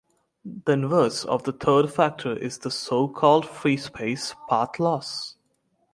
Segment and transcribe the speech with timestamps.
[0.43, 5.35] The inverse of the third factor is the so-called free-space path loss.